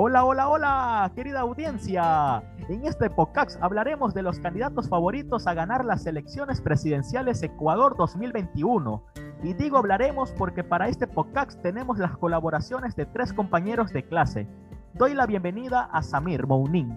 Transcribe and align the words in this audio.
Hola, 0.00 0.24
hola, 0.24 0.48
hola, 0.48 1.12
querida 1.16 1.40
audiencia. 1.40 2.40
En 2.68 2.86
este 2.86 3.10
podcast 3.10 3.60
hablaremos 3.60 4.14
de 4.14 4.22
los 4.22 4.38
candidatos 4.38 4.88
favoritos 4.88 5.48
a 5.48 5.54
ganar 5.54 5.84
las 5.84 6.06
elecciones 6.06 6.60
presidenciales 6.60 7.42
Ecuador 7.42 7.96
2021. 7.96 9.02
Y 9.42 9.54
digo 9.54 9.76
hablaremos 9.76 10.30
porque 10.38 10.62
para 10.62 10.86
este 10.86 11.08
podcast 11.08 11.60
tenemos 11.62 11.98
las 11.98 12.16
colaboraciones 12.16 12.94
de 12.94 13.06
tres 13.06 13.32
compañeros 13.32 13.92
de 13.92 14.04
clase. 14.04 14.46
Doy 14.94 15.14
la 15.14 15.26
bienvenida 15.26 15.88
a 15.92 16.00
Samir 16.00 16.46
Mounin. 16.46 16.96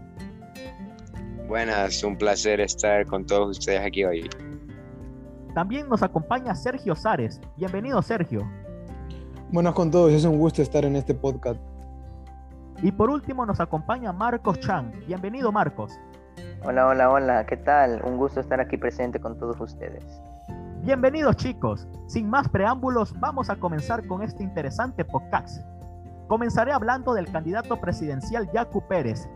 Buenas, 1.48 2.04
un 2.04 2.16
placer 2.16 2.62
estar 2.62 3.08
con 3.08 3.26
todos 3.26 3.58
ustedes 3.58 3.81
aquí 3.81 4.04
hoy. 4.04 4.30
También 5.55 5.90
nos 5.90 6.04
acompaña 6.04 6.54
Sergio 6.54 6.95
Sares. 6.95 7.41
Bienvenido, 7.58 7.99
Sergio. 8.04 8.48
Buenas 9.52 9.73
con 9.73 9.90
todos, 9.90 10.12
es 10.12 10.23
un 10.23 10.38
gusto 10.38 10.62
estar 10.62 10.86
en 10.86 10.98
este 10.98 11.16
podcast. 11.16 11.70
Y 12.84 12.91
por 12.91 13.12
último 13.12 13.45
nos 13.45 13.59
acompaña 13.59 14.12
Marcos 14.12 14.59
Chang. 14.59 14.91
Bienvenido, 15.05 15.52
Marcos. 15.52 15.99
Hola, 16.63 16.88
hola, 16.88 17.12
hola, 17.12 17.45
¿qué 17.45 17.58
tal? 17.58 18.02
Un 18.03 18.17
gusto 18.17 18.39
estar 18.39 18.59
aquí 18.59 18.76
presente 18.77 19.20
con 19.20 19.38
todos 19.38 19.59
ustedes. 19.62 20.03
Bienvenidos 20.81 21.36
chicos. 21.36 21.88
Sin 22.08 22.27
más 22.27 22.49
preámbulos, 22.49 23.13
vamos 23.20 23.52
a 23.52 23.55
comenzar 23.55 24.08
con 24.08 24.23
este 24.23 24.41
interesante 24.41 25.05
podcast. 25.05 25.63
Comenzaré 26.27 26.72
hablando 26.72 27.13
del 27.13 27.31
candidato 27.31 27.80
presidencial 27.80 28.49
Yacu 28.52 28.81
Pérez, 28.88 29.30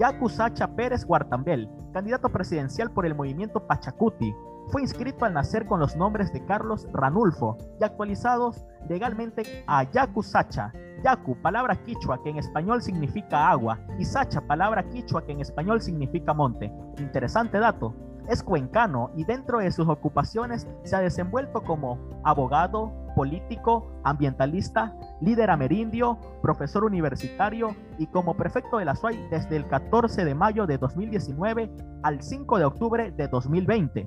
Yacu 0.00 0.28
Sacha 0.28 0.66
Pérez 0.66 1.04
Guartambel, 1.04 1.70
candidato 1.92 2.28
presidencial 2.30 2.90
por 2.90 3.06
el 3.06 3.14
movimiento 3.14 3.64
Pachacuti, 3.64 4.34
fue 4.70 4.82
inscrito 4.82 5.24
al 5.24 5.34
nacer 5.34 5.66
con 5.66 5.80
los 5.80 5.96
nombres 5.96 6.32
de 6.32 6.44
Carlos 6.44 6.86
Ranulfo 6.92 7.56
y 7.80 7.84
actualizados 7.84 8.66
legalmente 8.88 9.64
a 9.66 9.84
Yaku 9.84 10.22
Sacha. 10.22 10.72
Yaku, 11.02 11.36
palabra 11.36 11.76
quichua 11.76 12.22
que 12.22 12.30
en 12.30 12.38
español 12.38 12.82
significa 12.82 13.50
agua, 13.50 13.78
y 13.98 14.04
Sacha, 14.04 14.40
palabra 14.40 14.88
quichua 14.88 15.24
que 15.24 15.32
en 15.32 15.40
español 15.40 15.80
significa 15.80 16.34
monte. 16.34 16.72
Interesante 16.98 17.58
dato. 17.58 17.94
Es 18.28 18.42
cuencano 18.42 19.10
y 19.16 19.24
dentro 19.24 19.58
de 19.58 19.70
sus 19.70 19.88
ocupaciones 19.88 20.68
se 20.84 20.94
ha 20.94 21.00
desenvuelto 21.00 21.62
como 21.62 21.98
abogado, 22.24 22.92
político, 23.16 23.90
ambientalista, 24.04 24.94
líder 25.22 25.50
amerindio, 25.50 26.18
profesor 26.42 26.84
universitario 26.84 27.74
y 27.98 28.06
como 28.06 28.36
prefecto 28.36 28.78
de 28.78 28.84
la 28.84 28.94
SUAY 28.94 29.28
desde 29.30 29.56
el 29.56 29.66
14 29.66 30.24
de 30.24 30.34
mayo 30.34 30.66
de 30.66 30.76
2019 30.76 31.70
al 32.02 32.22
5 32.22 32.58
de 32.58 32.64
octubre 32.66 33.10
de 33.10 33.28
2020. 33.28 34.06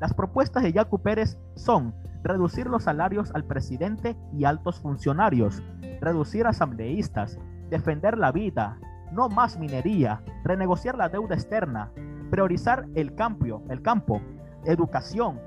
Las 0.00 0.14
propuestas 0.14 0.62
de 0.62 0.72
Yacu 0.72 0.98
Pérez 0.98 1.38
son 1.54 1.94
reducir 2.22 2.66
los 2.66 2.84
salarios 2.84 3.30
al 3.34 3.44
presidente 3.44 4.16
y 4.32 4.44
altos 4.44 4.80
funcionarios, 4.80 5.62
reducir 6.00 6.46
asambleístas, 6.46 7.38
defender 7.68 8.18
la 8.18 8.32
vida, 8.32 8.78
no 9.12 9.28
más 9.28 9.58
minería, 9.58 10.22
renegociar 10.44 10.96
la 10.96 11.08
deuda 11.08 11.34
externa, 11.34 11.90
priorizar 12.30 12.86
el 12.94 13.14
campo, 13.14 13.62
el 13.68 13.82
campo, 13.82 14.20
educación, 14.64 15.40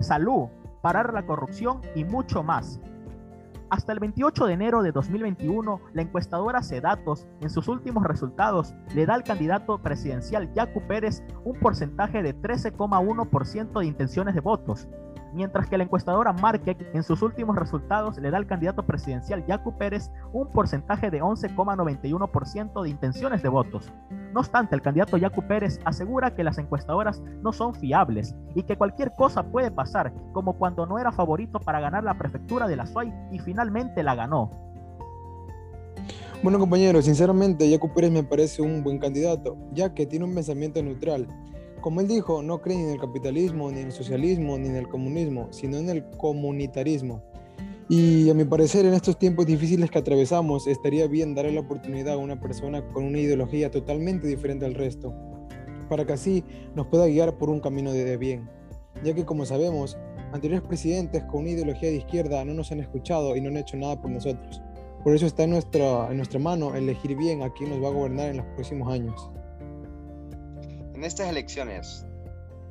salud, 0.00 0.48
parar 0.82 1.12
la 1.12 1.26
corrupción 1.26 1.80
y 1.94 2.04
mucho 2.04 2.42
más. 2.42 2.80
Hasta 3.70 3.92
el 3.92 3.98
28 3.98 4.46
de 4.46 4.52
enero 4.54 4.82
de 4.82 4.92
2021, 4.92 5.80
la 5.92 6.02
encuestadora 6.02 6.62
Cedatos, 6.62 7.26
en 7.42 7.50
sus 7.50 7.68
últimos 7.68 8.02
resultados, 8.04 8.74
le 8.94 9.04
da 9.04 9.14
al 9.14 9.24
candidato 9.24 9.82
presidencial 9.82 10.50
Yacu 10.54 10.80
Pérez 10.86 11.22
un 11.44 11.58
porcentaje 11.58 12.22
de 12.22 12.34
13,1% 12.34 13.80
de 13.80 13.86
intenciones 13.86 14.34
de 14.34 14.40
votos, 14.40 14.88
mientras 15.32 15.68
que 15.68 15.78
la 15.78 15.84
encuestadora 15.84 16.32
Market 16.32 16.78
en 16.94 17.02
sus 17.02 17.22
últimos 17.22 17.56
resultados 17.56 18.18
le 18.18 18.30
da 18.30 18.38
al 18.38 18.46
candidato 18.46 18.84
presidencial 18.84 19.44
Yacu 19.46 19.76
Pérez 19.76 20.10
un 20.32 20.48
porcentaje 20.48 21.10
de 21.10 21.22
11,91% 21.22 22.82
de 22.82 22.88
intenciones 22.88 23.42
de 23.42 23.48
votos. 23.48 23.92
No 24.32 24.40
obstante, 24.40 24.74
el 24.74 24.82
candidato 24.82 25.16
Yacu 25.16 25.42
Pérez 25.42 25.80
asegura 25.84 26.34
que 26.34 26.44
las 26.44 26.58
encuestadoras 26.58 27.20
no 27.42 27.52
son 27.52 27.74
fiables 27.74 28.34
y 28.54 28.62
que 28.62 28.76
cualquier 28.76 29.12
cosa 29.14 29.42
puede 29.44 29.70
pasar, 29.70 30.12
como 30.32 30.54
cuando 30.54 30.86
no 30.86 30.98
era 30.98 31.12
favorito 31.12 31.60
para 31.60 31.80
ganar 31.80 32.04
la 32.04 32.18
prefectura 32.18 32.68
de 32.68 32.76
la 32.76 32.86
SUAY 32.86 33.12
y 33.32 33.38
finalmente 33.38 34.02
la 34.02 34.14
ganó. 34.14 34.50
Bueno 36.42 36.60
compañeros, 36.60 37.06
sinceramente 37.06 37.68
Yacu 37.68 37.92
Pérez 37.92 38.12
me 38.12 38.22
parece 38.22 38.62
un 38.62 38.84
buen 38.84 38.98
candidato, 38.98 39.56
ya 39.72 39.92
que 39.92 40.06
tiene 40.06 40.24
un 40.24 40.34
pensamiento 40.34 40.80
neutral 40.82 41.26
como 41.80 42.00
él 42.00 42.08
dijo, 42.08 42.42
no 42.42 42.60
cree 42.60 42.76
ni 42.76 42.84
en 42.84 42.90
el 42.90 43.00
capitalismo, 43.00 43.70
ni 43.70 43.80
en 43.80 43.86
el 43.86 43.92
socialismo, 43.92 44.58
ni 44.58 44.68
en 44.68 44.76
el 44.76 44.88
comunismo, 44.88 45.48
sino 45.50 45.76
en 45.78 45.88
el 45.90 46.04
comunitarismo. 46.10 47.22
Y 47.88 48.28
a 48.28 48.34
mi 48.34 48.44
parecer, 48.44 48.84
en 48.84 48.92
estos 48.92 49.18
tiempos 49.18 49.46
difíciles 49.46 49.90
que 49.90 49.98
atravesamos, 49.98 50.66
estaría 50.66 51.06
bien 51.06 51.34
darle 51.34 51.52
la 51.52 51.60
oportunidad 51.60 52.14
a 52.14 52.18
una 52.18 52.38
persona 52.38 52.86
con 52.92 53.04
una 53.04 53.18
ideología 53.18 53.70
totalmente 53.70 54.26
diferente 54.26 54.66
al 54.66 54.74
resto, 54.74 55.14
para 55.88 56.04
que 56.04 56.12
así 56.12 56.44
nos 56.74 56.86
pueda 56.88 57.06
guiar 57.06 57.38
por 57.38 57.48
un 57.48 57.60
camino 57.60 57.92
de 57.92 58.16
bien. 58.18 58.48
Ya 59.02 59.14
que, 59.14 59.24
como 59.24 59.46
sabemos, 59.46 59.96
anteriores 60.32 60.66
presidentes 60.68 61.24
con 61.24 61.40
una 61.40 61.50
ideología 61.50 61.88
de 61.88 61.96
izquierda 61.96 62.44
no 62.44 62.52
nos 62.52 62.70
han 62.72 62.80
escuchado 62.80 63.36
y 63.36 63.40
no 63.40 63.48
han 63.48 63.56
hecho 63.56 63.76
nada 63.76 64.00
por 64.00 64.10
nosotros. 64.10 64.60
Por 65.02 65.14
eso 65.14 65.26
está 65.26 65.44
en 65.44 65.50
nuestra, 65.50 66.10
en 66.10 66.16
nuestra 66.16 66.38
mano 66.38 66.74
elegir 66.74 67.16
bien 67.16 67.42
a 67.42 67.50
quién 67.54 67.70
nos 67.70 67.82
va 67.82 67.88
a 67.88 67.92
gobernar 67.92 68.28
en 68.28 68.38
los 68.38 68.46
próximos 68.54 68.92
años. 68.92 69.30
En 70.98 71.04
estas 71.04 71.28
elecciones 71.28 72.04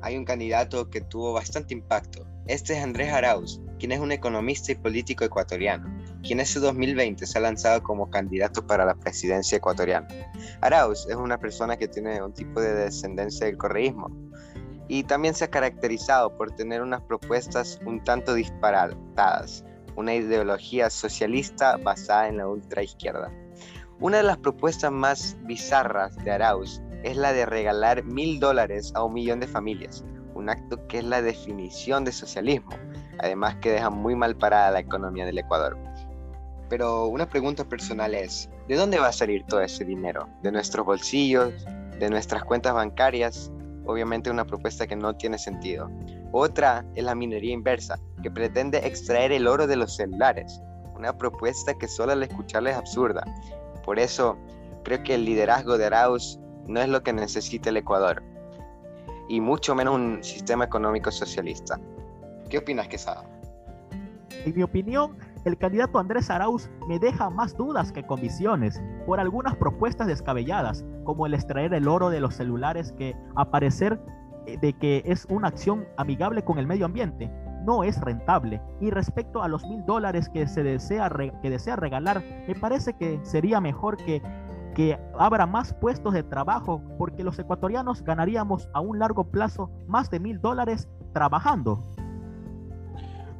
hay 0.02 0.18
un 0.18 0.26
candidato 0.26 0.90
que 0.90 1.00
tuvo 1.00 1.32
bastante 1.32 1.72
impacto. 1.72 2.26
Este 2.46 2.74
es 2.74 2.84
Andrés 2.84 3.10
Arauz, 3.10 3.58
quien 3.78 3.90
es 3.90 4.00
un 4.00 4.12
economista 4.12 4.70
y 4.70 4.74
político 4.74 5.24
ecuatoriano, 5.24 5.88
quien 6.22 6.38
ese 6.38 6.60
2020 6.60 7.26
se 7.26 7.38
ha 7.38 7.40
lanzado 7.40 7.82
como 7.82 8.10
candidato 8.10 8.66
para 8.66 8.84
la 8.84 8.94
presidencia 8.96 9.56
ecuatoriana. 9.56 10.08
Arauz 10.60 11.06
es 11.08 11.16
una 11.16 11.38
persona 11.38 11.78
que 11.78 11.88
tiene 11.88 12.22
un 12.22 12.34
tipo 12.34 12.60
de 12.60 12.74
descendencia 12.74 13.46
del 13.46 13.56
correísmo 13.56 14.10
y 14.88 15.04
también 15.04 15.32
se 15.32 15.44
ha 15.44 15.50
caracterizado 15.50 16.36
por 16.36 16.50
tener 16.50 16.82
unas 16.82 17.00
propuestas 17.00 17.80
un 17.86 18.04
tanto 18.04 18.34
disparatadas, 18.34 19.64
una 19.96 20.14
ideología 20.14 20.90
socialista 20.90 21.78
basada 21.78 22.28
en 22.28 22.36
la 22.36 22.46
ultraizquierda. 22.46 23.32
Una 24.00 24.18
de 24.18 24.24
las 24.24 24.36
propuestas 24.36 24.92
más 24.92 25.34
bizarras 25.46 26.14
de 26.18 26.30
Arauz 26.30 26.82
es 27.02 27.16
la 27.16 27.32
de 27.32 27.46
regalar 27.46 28.04
mil 28.04 28.40
dólares 28.40 28.92
a 28.94 29.04
un 29.04 29.14
millón 29.14 29.40
de 29.40 29.46
familias, 29.46 30.04
un 30.34 30.48
acto 30.48 30.86
que 30.86 30.98
es 30.98 31.04
la 31.04 31.22
definición 31.22 32.04
de 32.04 32.12
socialismo, 32.12 32.70
además 33.18 33.56
que 33.56 33.72
deja 33.72 33.90
muy 33.90 34.14
mal 34.14 34.36
parada 34.36 34.70
la 34.70 34.80
economía 34.80 35.26
del 35.26 35.38
Ecuador. 35.38 35.76
Pero 36.68 37.06
una 37.06 37.28
pregunta 37.28 37.64
personal 37.64 38.14
es, 38.14 38.50
¿de 38.68 38.76
dónde 38.76 38.98
va 38.98 39.08
a 39.08 39.12
salir 39.12 39.44
todo 39.46 39.60
ese 39.60 39.84
dinero? 39.84 40.28
¿De 40.42 40.52
nuestros 40.52 40.84
bolsillos? 40.84 41.52
¿De 41.98 42.10
nuestras 42.10 42.44
cuentas 42.44 42.74
bancarias? 42.74 43.50
Obviamente 43.86 44.30
una 44.30 44.44
propuesta 44.44 44.86
que 44.86 44.96
no 44.96 45.16
tiene 45.16 45.38
sentido. 45.38 45.90
Otra 46.32 46.84
es 46.94 47.04
la 47.04 47.14
minería 47.14 47.54
inversa, 47.54 47.98
que 48.22 48.30
pretende 48.30 48.86
extraer 48.86 49.32
el 49.32 49.46
oro 49.46 49.66
de 49.66 49.76
los 49.76 49.96
celulares, 49.96 50.60
una 50.94 51.16
propuesta 51.16 51.72
que 51.74 51.88
solo 51.88 52.12
al 52.12 52.22
escucharla 52.22 52.70
es 52.70 52.76
absurda. 52.76 53.24
Por 53.84 53.98
eso 53.98 54.36
creo 54.84 55.02
que 55.02 55.14
el 55.14 55.24
liderazgo 55.24 55.78
de 55.78 55.86
Arauz 55.86 56.38
no 56.68 56.80
es 56.80 56.88
lo 56.88 57.02
que 57.02 57.12
necesita 57.12 57.70
el 57.70 57.78
Ecuador, 57.78 58.22
y 59.28 59.40
mucho 59.40 59.74
menos 59.74 59.94
un 59.94 60.22
sistema 60.22 60.64
económico 60.64 61.10
socialista. 61.10 61.78
¿Qué 62.48 62.58
opinas, 62.58 62.88
Quesada? 62.88 63.24
En 64.44 64.54
mi 64.54 64.62
opinión, 64.62 65.16
el 65.44 65.56
candidato 65.58 65.98
Andrés 65.98 66.30
Arauz 66.30 66.70
me 66.86 66.98
deja 66.98 67.30
más 67.30 67.56
dudas 67.56 67.92
que 67.92 68.06
convicciones 68.06 68.80
por 69.06 69.20
algunas 69.20 69.56
propuestas 69.56 70.06
descabelladas, 70.06 70.84
como 71.04 71.26
el 71.26 71.34
extraer 71.34 71.74
el 71.74 71.88
oro 71.88 72.10
de 72.10 72.20
los 72.20 72.34
celulares 72.34 72.92
que, 72.92 73.16
a 73.34 73.50
parecer 73.50 74.00
eh, 74.46 74.58
de 74.58 74.72
que 74.74 75.02
es 75.04 75.26
una 75.26 75.48
acción 75.48 75.86
amigable 75.96 76.42
con 76.44 76.58
el 76.58 76.66
medio 76.66 76.86
ambiente, 76.86 77.30
no 77.64 77.84
es 77.84 78.00
rentable. 78.00 78.60
Y 78.80 78.90
respecto 78.90 79.42
a 79.42 79.48
los 79.48 79.66
mil 79.66 79.84
dólares 79.84 80.28
que 80.28 80.46
se 80.46 80.62
desea, 80.62 81.10
que 81.42 81.50
desea 81.50 81.76
regalar, 81.76 82.22
me 82.46 82.54
parece 82.54 82.94
que 82.94 83.20
sería 83.24 83.60
mejor 83.60 83.96
que 83.96 84.22
que 84.78 84.96
habrá 85.18 85.44
más 85.44 85.74
puestos 85.74 86.14
de 86.14 86.22
trabajo 86.22 86.80
porque 86.98 87.24
los 87.24 87.36
ecuatorianos 87.36 88.04
ganaríamos 88.04 88.68
a 88.72 88.80
un 88.80 89.00
largo 89.00 89.24
plazo 89.24 89.72
más 89.88 90.08
de 90.08 90.20
mil 90.20 90.40
dólares 90.40 90.86
trabajando. 91.12 91.82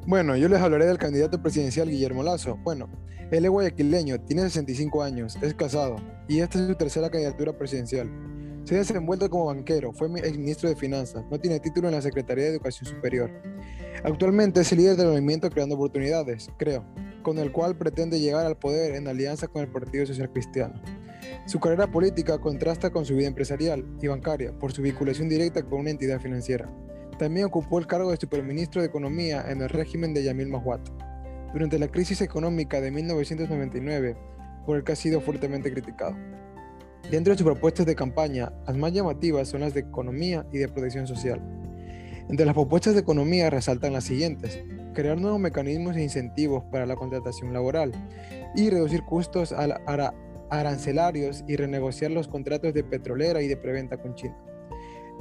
Bueno, 0.04 0.34
yo 0.34 0.48
les 0.48 0.60
hablaré 0.60 0.86
del 0.86 0.98
candidato 0.98 1.40
presidencial 1.40 1.90
Guillermo 1.90 2.24
Lazo. 2.24 2.58
Bueno, 2.64 2.88
él 3.30 3.44
es 3.44 3.50
guayaquileño, 3.52 4.18
tiene 4.22 4.42
65 4.42 5.00
años, 5.00 5.38
es 5.40 5.54
casado 5.54 5.94
y 6.26 6.40
esta 6.40 6.58
es 6.58 6.66
su 6.66 6.74
tercera 6.74 7.08
candidatura 7.08 7.56
presidencial. 7.56 8.10
Se 8.64 8.74
ha 8.74 8.78
desenvuelto 8.78 9.30
como 9.30 9.46
banquero, 9.46 9.92
fue 9.92 10.08
ministro 10.08 10.68
de 10.68 10.74
Finanzas, 10.74 11.24
no 11.30 11.38
tiene 11.38 11.60
título 11.60 11.86
en 11.86 11.94
la 11.94 12.02
Secretaría 12.02 12.46
de 12.46 12.50
Educación 12.50 12.90
Superior. 12.90 13.30
Actualmente 14.02 14.62
es 14.62 14.72
el 14.72 14.78
líder 14.78 14.96
del 14.96 15.06
movimiento 15.06 15.48
Creando 15.50 15.76
Oportunidades, 15.76 16.50
creo, 16.58 16.84
con 17.22 17.38
el 17.38 17.52
cual 17.52 17.76
pretende 17.76 18.18
llegar 18.18 18.44
al 18.44 18.56
poder 18.56 18.96
en 18.96 19.06
alianza 19.06 19.46
con 19.46 19.62
el 19.62 19.68
Partido 19.68 20.04
Social 20.04 20.32
Cristiano. 20.32 20.82
Su 21.48 21.60
carrera 21.60 21.86
política 21.86 22.36
contrasta 22.36 22.90
con 22.90 23.06
su 23.06 23.16
vida 23.16 23.26
empresarial 23.26 23.82
y 24.02 24.06
bancaria 24.06 24.52
por 24.52 24.70
su 24.70 24.82
vinculación 24.82 25.30
directa 25.30 25.62
con 25.62 25.80
una 25.80 25.88
entidad 25.88 26.20
financiera. 26.20 26.70
También 27.18 27.46
ocupó 27.46 27.78
el 27.78 27.86
cargo 27.86 28.10
de 28.10 28.18
superministro 28.18 28.82
de 28.82 28.88
Economía 28.88 29.46
en 29.48 29.62
el 29.62 29.70
régimen 29.70 30.12
de 30.12 30.24
Yamil 30.24 30.48
Mahuat. 30.48 30.86
Durante 31.54 31.78
la 31.78 31.88
crisis 31.88 32.20
económica 32.20 32.82
de 32.82 32.90
1999, 32.90 34.14
por 34.66 34.76
el 34.76 34.84
que 34.84 34.92
ha 34.92 34.96
sido 34.96 35.22
fuertemente 35.22 35.72
criticado. 35.72 36.14
Dentro 37.10 37.32
de 37.32 37.38
sus 37.38 37.46
propuestas 37.46 37.86
de 37.86 37.96
campaña, 37.96 38.52
las 38.66 38.76
más 38.76 38.92
llamativas 38.92 39.48
son 39.48 39.62
las 39.62 39.72
de 39.72 39.80
economía 39.80 40.44
y 40.52 40.58
de 40.58 40.68
protección 40.68 41.06
social. 41.06 41.40
Entre 42.28 42.44
las 42.44 42.54
propuestas 42.54 42.92
de 42.92 43.00
economía 43.00 43.48
resaltan 43.48 43.94
las 43.94 44.04
siguientes. 44.04 44.62
Crear 44.92 45.18
nuevos 45.18 45.40
mecanismos 45.40 45.96
e 45.96 46.02
incentivos 46.02 46.62
para 46.70 46.84
la 46.84 46.96
contratación 46.96 47.54
laboral 47.54 47.92
y 48.54 48.68
reducir 48.68 49.02
costos 49.06 49.52
arancelarios 50.50 51.44
y 51.46 51.56
renegociar 51.56 52.10
los 52.10 52.28
contratos 52.28 52.74
de 52.74 52.84
petrolera 52.84 53.42
y 53.42 53.48
de 53.48 53.56
preventa 53.56 53.96
con 53.98 54.14
China. 54.14 54.36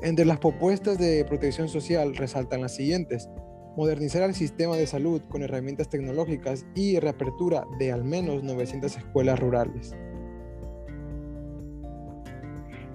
Entre 0.02 0.26
las 0.26 0.40
propuestas 0.40 0.98
de 0.98 1.26
protección 1.26 1.70
social 1.70 2.16
resaltan 2.16 2.62
las 2.62 2.76
siguientes. 2.76 3.30
Modernizar 3.76 4.24
el 4.24 4.36
sistema 4.36 4.76
de 4.76 4.88
salud 4.88 5.22
con 5.30 5.44
herramientas 5.44 5.90
tecnológicas 5.90 6.66
y 6.76 7.00
reapertura 7.00 7.66
de 7.80 7.92
al 7.92 8.04
menos 8.04 8.44
900 8.44 8.96
escuelas 8.96 9.40
rurales. 9.40 9.96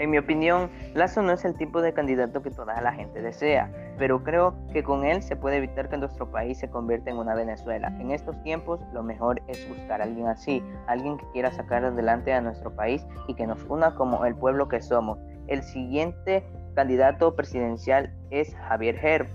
En 0.02 0.10
mi 0.10 0.18
opinión, 0.18 0.68
Lazo 0.94 1.22
no 1.22 1.30
es 1.30 1.44
el 1.44 1.54
tipo 1.54 1.80
de 1.80 1.92
candidato 1.92 2.42
que 2.42 2.50
toda 2.50 2.80
la 2.80 2.92
gente 2.92 3.22
desea, 3.22 3.70
pero 3.98 4.24
creo 4.24 4.52
que 4.72 4.82
con 4.82 5.04
él 5.04 5.22
se 5.22 5.36
puede 5.36 5.58
evitar 5.58 5.88
que 5.88 5.96
nuestro 5.96 6.28
país 6.28 6.58
se 6.58 6.68
convierta 6.68 7.10
en 7.10 7.18
una 7.18 7.36
Venezuela. 7.36 7.86
En 8.00 8.10
estos 8.10 8.34
tiempos, 8.42 8.80
lo 8.92 9.04
mejor 9.04 9.40
es 9.46 9.68
buscar 9.68 10.00
a 10.00 10.04
alguien 10.04 10.26
así, 10.26 10.60
alguien 10.88 11.18
que 11.18 11.26
quiera 11.32 11.52
sacar 11.52 11.84
adelante 11.84 12.32
a 12.32 12.40
nuestro 12.40 12.74
país 12.74 13.06
y 13.28 13.34
que 13.34 13.46
nos 13.46 13.62
una 13.68 13.94
como 13.94 14.24
el 14.24 14.34
pueblo 14.34 14.66
que 14.66 14.82
somos. 14.82 15.20
El 15.46 15.62
siguiente 15.62 16.44
candidato 16.74 17.36
presidencial 17.36 18.12
es 18.30 18.56
Javier 18.56 18.98
Herb. 19.00 19.28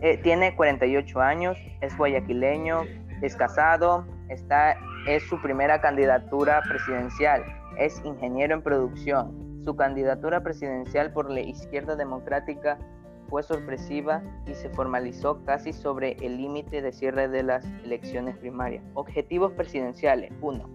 Eh, 0.00 0.16
tiene 0.18 0.54
48 0.54 1.20
años, 1.20 1.58
es 1.80 1.98
guayaquileño, 1.98 2.82
es 3.20 3.34
casado, 3.34 4.06
está, 4.28 4.76
es 5.08 5.24
su 5.24 5.42
primera 5.42 5.80
candidatura 5.80 6.62
presidencial, 6.68 7.42
es 7.78 8.00
ingeniero 8.04 8.54
en 8.54 8.62
producción, 8.62 9.42
su 9.64 9.76
candidatura 9.76 10.42
presidencial 10.42 11.12
por 11.12 11.30
la 11.30 11.40
izquierda 11.40 11.94
democrática 11.96 12.78
fue 13.28 13.42
sorpresiva 13.42 14.22
y 14.46 14.54
se 14.54 14.68
formalizó 14.70 15.42
casi 15.44 15.72
sobre 15.72 16.16
el 16.20 16.36
límite 16.36 16.82
de 16.82 16.92
cierre 16.92 17.28
de 17.28 17.42
las 17.42 17.64
elecciones 17.84 18.36
primarias. 18.36 18.84
Objetivos 18.94 19.52
presidenciales. 19.52 20.32
1. 20.40 20.68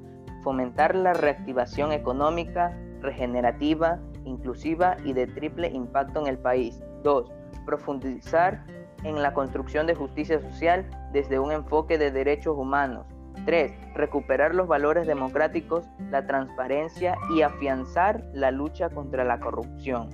Fomentar 0.44 0.96
la 0.96 1.14
reactivación 1.14 1.92
económica, 1.92 2.76
regenerativa, 3.02 4.00
inclusiva 4.24 4.98
y 5.04 5.14
de 5.14 5.28
triple 5.28 5.70
impacto 5.70 6.22
en 6.22 6.28
el 6.28 6.40
país. 6.40 6.82
2. 7.04 7.32
Profundizar 7.66 8.66
en 9.04 9.22
la 9.22 9.34
construcción 9.34 9.86
de 9.86 9.96
justicia 9.96 10.42
social 10.42 10.90
desde 11.14 11.40
un 11.40 11.52
enfoque 11.52 11.98
de 11.98 12.12
derechos 12.12 12.58
humanos. 12.58 13.06
3. 13.46 13.72
Recuperar 13.94 14.54
los 14.56 14.68
valores 14.68 15.08
democráticos, 15.08 15.86
la 16.10 16.26
transparencia 16.26 17.18
y 17.34 17.42
afianzar 17.42 18.24
la 18.34 18.52
lucha 18.52 18.90
contra 18.90 19.24
la 19.24 19.40
corrupción. 19.40 20.10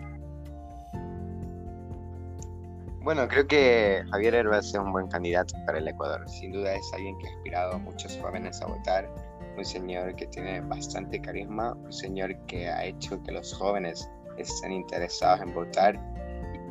Bueno, 3.03 3.27
creo 3.27 3.45
que 3.45 4.01
Javier 4.11 4.33
Herbaz 4.33 4.67
es 4.67 4.75
un 4.75 4.93
buen 4.93 5.07
candidato 5.09 5.53
para 5.65 5.79
el 5.79 5.87
Ecuador. 5.89 6.23
Sin 6.29 6.53
duda 6.53 6.73
es 6.73 6.93
alguien 6.93 7.17
que 7.19 7.27
ha 7.27 7.31
inspirado 7.31 7.73
a 7.73 7.77
muchos 7.77 8.17
jóvenes 8.21 8.61
a 8.61 8.67
votar. 8.67 9.09
Un 9.57 9.65
señor 9.65 10.15
que 10.15 10.25
tiene 10.27 10.61
bastante 10.61 11.19
carisma, 11.19 11.73
un 11.73 11.91
señor 11.91 12.33
que 12.45 12.69
ha 12.69 12.85
hecho 12.85 13.21
que 13.23 13.33
los 13.33 13.53
jóvenes 13.53 14.09
estén 14.37 14.71
interesados 14.71 15.41
en 15.41 15.53
votar. 15.53 15.99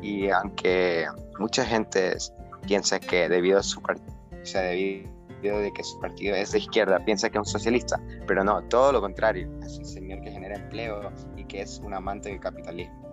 Y 0.01 0.31
aunque 0.31 1.05
mucha 1.37 1.63
gente 1.65 2.17
piensa 2.65 2.99
que 2.99 3.29
debido 3.29 3.59
a 3.59 3.63
su 3.63 3.79
partido, 3.79 4.17
o 4.41 4.45
sea, 4.45 4.61
debido 4.61 5.12
de 5.51 5.71
que 5.73 5.83
su 5.83 5.99
partido 5.99 6.35
es 6.35 6.51
de 6.51 6.59
izquierda, 6.59 7.03
piensa 7.03 7.29
que 7.29 7.37
es 7.37 7.39
un 7.39 7.45
socialista, 7.45 7.99
pero 8.27 8.43
no, 8.43 8.61
todo 8.63 8.91
lo 8.91 9.01
contrario, 9.01 9.49
es 9.61 9.77
un 9.77 9.85
señor 9.85 10.21
que 10.21 10.31
genera 10.31 10.55
empleo 10.55 11.11
y 11.35 11.43
que 11.45 11.61
es 11.61 11.79
un 11.79 11.93
amante 11.93 12.29
del 12.29 12.39
capitalismo. 12.39 13.03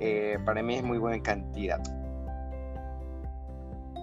Eh, 0.00 0.38
para 0.44 0.62
mí 0.62 0.76
es 0.76 0.82
muy 0.82 0.98
buen 0.98 1.20
candidato. 1.20 1.90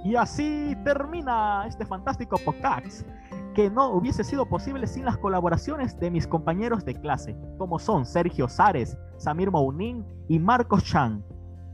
Y 0.03 0.15
así 0.15 0.75
termina 0.83 1.65
este 1.67 1.85
fantástico 1.85 2.37
podcast 2.43 3.07
que 3.53 3.69
no 3.69 3.89
hubiese 3.89 4.23
sido 4.23 4.45
posible 4.47 4.87
sin 4.87 5.05
las 5.05 5.17
colaboraciones 5.17 5.99
de 5.99 6.09
mis 6.09 6.25
compañeros 6.25 6.85
de 6.85 6.95
clase, 6.95 7.35
como 7.57 7.79
son 7.79 8.05
Sergio 8.05 8.47
Sares, 8.47 8.97
Samir 9.17 9.51
Mounin 9.51 10.05
y 10.27 10.39
Marcos 10.39 10.83
Chan. 10.85 11.23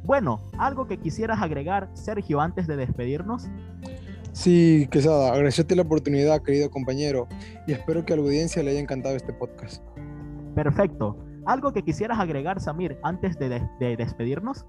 Bueno, 0.04 0.42
¿algo 0.58 0.88
que 0.88 0.98
quisieras 0.98 1.42
agregar, 1.42 1.90
Sergio, 1.94 2.42
antes 2.42 2.66
de 2.68 2.78
despedirnos? 2.78 3.48
Sí, 4.38 4.88
Quesada, 4.92 5.34
agradecerte 5.34 5.76
la 5.76 5.82
oportunidad, 5.82 6.44
querido 6.44 6.70
compañero, 6.70 7.28
y 7.66 7.72
espero 7.72 8.06
que 8.06 8.14
a 8.14 8.18
la 8.18 8.22
audiencia 8.22 8.62
le 8.62 8.70
haya 8.70 8.80
encantado 8.80 9.16
este 9.16 9.34
podcast. 9.34 9.84
Perfecto. 10.54 11.18
¿Algo 11.48 11.74
que 11.74 11.82
quisieras 11.82 12.20
agregar, 12.20 12.62
Samir, 12.62 13.00
antes 13.02 13.40
de, 13.40 13.60
despedirnos? 13.80 14.64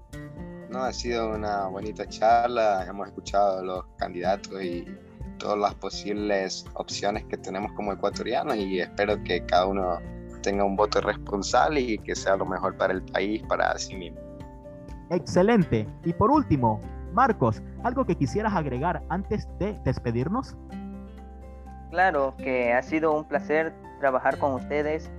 No, 0.71 0.79
ha 0.79 0.91
sido 0.91 1.35
una 1.35 1.67
bonita 1.67 2.07
charla, 2.07 2.83
hemos 2.89 3.09
escuchado 3.09 3.63
los 3.63 3.85
candidatos 3.97 4.59
y 4.59 4.87
todas 5.37 5.59
las 5.59 5.75
posibles 5.75 6.65
opciones 6.73 7.23
que 7.25 7.37
tenemos 7.37 7.71
como 7.73 7.93
ecuatorianos 7.93 8.55
y 8.55 8.79
espero 8.79 9.23
que 9.23 9.45
cada 9.45 9.67
uno 9.67 9.99
tenga 10.41 10.63
un 10.63 10.75
voto 10.75 10.99
responsable 10.99 11.81
y 11.81 11.99
que 11.99 12.15
sea 12.15 12.37
lo 12.37 12.47
mejor 12.47 12.75
para 12.75 12.93
el 12.93 13.03
país, 13.03 13.43
para 13.47 13.77
sí 13.77 13.95
mismo. 13.95 14.19
Excelente. 15.11 15.87
Y 16.05 16.13
por 16.13 16.31
último, 16.31 16.81
Marcos, 17.13 17.61
¿algo 17.83 18.05
que 18.05 18.15
quisieras 18.15 18.53
agregar 18.53 19.01
antes 19.09 19.47
de 19.59 19.79
despedirnos? 19.83 20.55
Claro, 21.89 22.35
que 22.37 22.73
ha 22.73 22.81
sido 22.81 23.17
un 23.17 23.25
placer 23.25 23.73
trabajar 23.99 24.37
con 24.37 24.53
ustedes. 24.53 25.11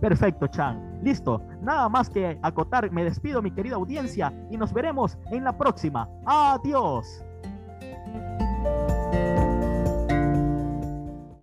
Perfecto, 0.00 0.48
Chan. 0.48 1.00
Listo. 1.02 1.40
Nada 1.62 1.88
más 1.88 2.10
que 2.10 2.38
acotar. 2.42 2.90
Me 2.90 3.04
despido, 3.04 3.40
mi 3.40 3.52
querida 3.52 3.76
audiencia, 3.76 4.32
y 4.50 4.56
nos 4.56 4.72
veremos 4.72 5.16
en 5.30 5.44
la 5.44 5.56
próxima. 5.56 6.08
Adiós. 6.26 7.24